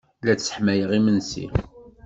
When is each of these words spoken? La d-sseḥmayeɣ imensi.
La 0.23 0.33
d-sseḥmayeɣ 0.35 0.89
imensi. 0.97 1.45